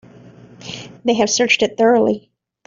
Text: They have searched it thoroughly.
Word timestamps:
They 1.05 1.13
have 1.13 1.29
searched 1.29 1.61
it 1.61 1.77
thoroughly. 1.77 2.31